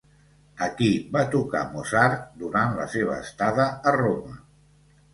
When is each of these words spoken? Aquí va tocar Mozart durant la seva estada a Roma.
Aquí 0.67 0.87
va 1.17 1.23
tocar 1.35 1.61
Mozart 1.75 2.25
durant 2.41 2.75
la 2.81 2.91
seva 2.97 3.23
estada 3.29 3.71
a 3.93 3.99
Roma. 4.03 4.39